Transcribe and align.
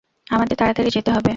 আমাদের 0.27 0.55
তাড়াতাড়ি 0.57 0.89
যেতে 0.91 1.09
হবে! 1.11 1.29